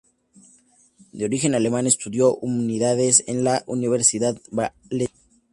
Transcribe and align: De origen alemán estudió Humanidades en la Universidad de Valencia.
De 1.11 1.25
origen 1.25 1.53
alemán 1.53 1.85
estudió 1.85 2.33
Humanidades 2.37 3.23
en 3.27 3.43
la 3.43 3.63
Universidad 3.67 4.33
de 4.33 4.71
Valencia. 4.89 5.15